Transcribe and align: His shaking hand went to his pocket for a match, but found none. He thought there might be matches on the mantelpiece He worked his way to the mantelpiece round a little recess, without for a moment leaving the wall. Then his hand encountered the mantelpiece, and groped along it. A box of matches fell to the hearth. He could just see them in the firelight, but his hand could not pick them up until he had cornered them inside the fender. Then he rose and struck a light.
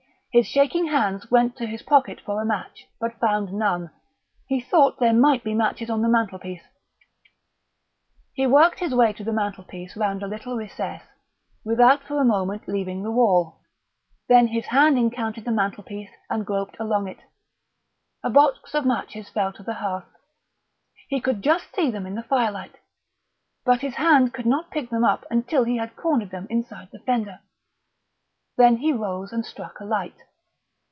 His 0.33 0.47
shaking 0.47 0.87
hand 0.87 1.23
went 1.29 1.57
to 1.57 1.65
his 1.65 1.81
pocket 1.81 2.21
for 2.25 2.41
a 2.41 2.45
match, 2.45 2.87
but 3.01 3.19
found 3.19 3.51
none. 3.51 3.91
He 4.47 4.61
thought 4.61 4.97
there 4.97 5.11
might 5.11 5.43
be 5.43 5.53
matches 5.53 5.89
on 5.89 6.01
the 6.01 6.07
mantelpiece 6.07 6.63
He 8.31 8.47
worked 8.47 8.79
his 8.79 8.95
way 8.95 9.11
to 9.11 9.25
the 9.25 9.33
mantelpiece 9.33 9.97
round 9.97 10.23
a 10.23 10.27
little 10.27 10.55
recess, 10.55 11.01
without 11.65 12.03
for 12.03 12.17
a 12.17 12.23
moment 12.23 12.69
leaving 12.69 13.03
the 13.03 13.11
wall. 13.11 13.59
Then 14.29 14.47
his 14.47 14.67
hand 14.67 14.97
encountered 14.97 15.43
the 15.43 15.51
mantelpiece, 15.51 16.11
and 16.29 16.45
groped 16.45 16.79
along 16.79 17.09
it. 17.09 17.19
A 18.23 18.29
box 18.29 18.73
of 18.73 18.85
matches 18.85 19.27
fell 19.27 19.51
to 19.51 19.63
the 19.63 19.73
hearth. 19.83 20.07
He 21.09 21.19
could 21.19 21.41
just 21.41 21.75
see 21.75 21.91
them 21.91 22.05
in 22.05 22.15
the 22.15 22.23
firelight, 22.23 22.75
but 23.65 23.81
his 23.81 23.95
hand 23.95 24.33
could 24.33 24.45
not 24.45 24.71
pick 24.71 24.91
them 24.91 25.03
up 25.03 25.25
until 25.29 25.65
he 25.65 25.75
had 25.75 25.97
cornered 25.97 26.29
them 26.31 26.47
inside 26.49 26.87
the 26.93 26.99
fender. 26.99 27.41
Then 28.57 28.77
he 28.77 28.91
rose 28.91 29.31
and 29.31 29.43
struck 29.45 29.79
a 29.79 29.85
light. 29.85 30.23